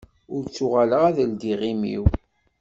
Ur 0.35 0.43
ttuɣaleɣ 0.45 1.01
ad 1.09 1.17
ldiɣ 1.29 1.61
imi-w. 1.71 2.03